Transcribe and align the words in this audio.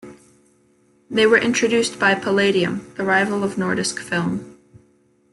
They 1.11 1.27
were 1.27 1.37
introduced 1.37 1.99
by 1.99 2.15
Palladium, 2.15 2.91
the 2.95 3.03
rival 3.03 3.43
of 3.43 3.53
Nordisk 3.55 3.99
Film. 3.99 4.57